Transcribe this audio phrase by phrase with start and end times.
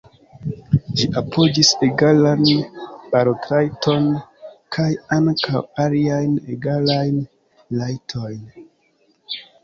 [0.99, 2.39] Ĝi apogis egalan
[3.11, 4.07] balotrajton,
[4.77, 4.85] kaj
[5.17, 7.21] ankaŭ aliajn egalajn
[7.83, 8.41] rajtojn.